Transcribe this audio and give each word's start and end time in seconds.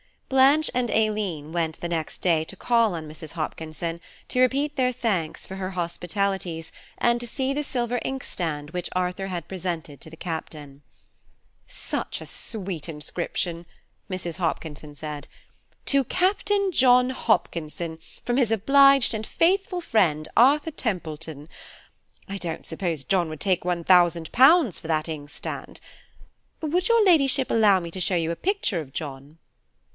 Blanche 0.29 0.71
and 0.73 0.89
Aileen 0.91 1.51
went 1.51 1.79
the 1.81 1.89
next 1.89 2.19
day 2.21 2.43
to 2.45 2.55
call 2.55 2.95
on 2.95 3.07
Mrs. 3.07 3.33
Hopkinson, 3.33 3.99
to 4.29 4.39
repeat 4.39 4.75
their 4.77 4.93
thanks 4.93 5.45
for 5.45 5.57
her 5.57 5.71
hospitalities, 5.71 6.71
and 6.97 7.19
to 7.19 7.27
see 7.27 7.53
the 7.53 7.63
silver 7.63 7.99
inkstand 8.03 8.71
which 8.71 8.89
Arthur 8.95 9.27
had 9.27 9.49
presented 9.49 9.99
to 10.01 10.09
the 10.09 10.15
Captain. 10.17 10.81
"Such 11.67 12.19
a 12.19 12.25
sweet 12.25 12.87
inscription," 12.89 13.65
Mrs. 14.09 14.37
Hopkinson 14.37 14.95
said. 14.95 15.27
"'To 15.85 16.05
Captain 16.05 16.71
John 16.71 17.09
Hopkinson, 17.11 17.99
from 18.25 18.37
his 18.37 18.51
obliged 18.51 19.13
and 19.13 19.27
faithful 19.27 19.81
friend, 19.81 20.27
Arthur 20.37 20.71
Templeton.' 20.71 21.47
I 22.27 22.37
don't 22.37 22.65
suppose 22.65 23.03
John 23.03 23.27
would 23.29 23.41
take 23.41 23.65
one 23.65 23.83
thousand 23.83 24.31
pounds 24.31 24.79
for 24.79 24.87
that 24.87 25.09
inkstand. 25.09 25.79
Would 26.61 26.87
your 26.87 27.05
Ladyship 27.05 27.51
allow 27.51 27.79
me 27.81 27.91
to 27.91 27.99
show 27.99 28.15
you 28.15 28.31
a 28.31 28.35
picture 28.35 28.79
of 28.79 28.93
John?" 28.93 29.37